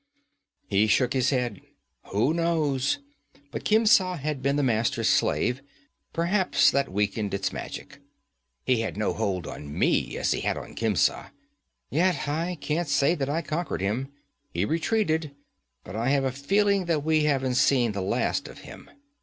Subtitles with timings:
[0.65, 1.61] He shook his head.
[2.05, 2.97] 'Who knows?
[3.51, 5.61] But Khemsa had been the Master's slave;
[6.11, 7.99] perhaps that weakened its magic.
[8.65, 11.31] He had no hold on me as he had on Khemsa.
[11.91, 14.07] Yet I can't say that I conquered him.
[14.51, 15.35] He retreated,
[15.83, 18.89] but I have a feeling that we haven't seen the last of him.